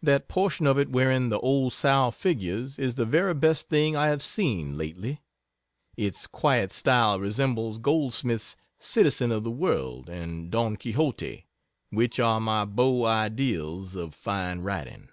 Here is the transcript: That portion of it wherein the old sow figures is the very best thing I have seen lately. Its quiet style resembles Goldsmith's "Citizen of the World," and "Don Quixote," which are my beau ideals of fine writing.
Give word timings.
That 0.00 0.26
portion 0.26 0.66
of 0.66 0.78
it 0.78 0.88
wherein 0.88 1.28
the 1.28 1.38
old 1.40 1.74
sow 1.74 2.10
figures 2.10 2.78
is 2.78 2.94
the 2.94 3.04
very 3.04 3.34
best 3.34 3.68
thing 3.68 3.94
I 3.94 4.08
have 4.08 4.24
seen 4.24 4.78
lately. 4.78 5.20
Its 5.98 6.26
quiet 6.26 6.72
style 6.72 7.20
resembles 7.20 7.78
Goldsmith's 7.78 8.56
"Citizen 8.78 9.30
of 9.30 9.44
the 9.44 9.50
World," 9.50 10.08
and 10.08 10.50
"Don 10.50 10.78
Quixote," 10.78 11.46
which 11.90 12.18
are 12.18 12.40
my 12.40 12.64
beau 12.64 13.04
ideals 13.04 13.94
of 13.94 14.14
fine 14.14 14.60
writing. 14.60 15.10